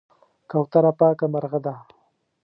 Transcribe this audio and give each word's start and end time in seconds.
کوتره 0.49 0.91
پاکه 0.99 1.25
مرغه 1.33 1.59
ده. 1.65 1.73